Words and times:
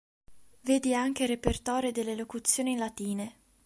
Vedi 0.61 0.95
anche 0.95 1.21
il 1.21 1.29
repertorio 1.29 1.91
delle 1.91 2.15
locuzioni 2.15 2.75
latine. 2.75 3.35